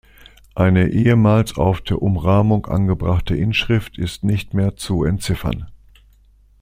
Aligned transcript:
Eine 0.55 0.87
ehemals 0.89 1.57
auf 1.57 1.79
der 1.81 2.01
Umrahmung 2.01 2.65
angebrachte 2.65 3.35
Inschrift 3.35 3.99
ist 3.99 4.23
nicht 4.23 4.51
mehr 4.55 4.75
zu 4.75 5.03
entziffern. 5.03 5.67